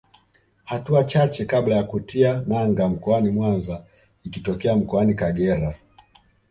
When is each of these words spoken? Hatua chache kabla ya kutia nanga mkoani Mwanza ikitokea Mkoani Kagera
Hatua 0.63 1.03
chache 1.03 1.45
kabla 1.45 1.75
ya 1.75 1.83
kutia 1.83 2.43
nanga 2.47 2.89
mkoani 2.89 3.29
Mwanza 3.29 3.85
ikitokea 4.23 4.75
Mkoani 4.75 5.13
Kagera 5.13 5.75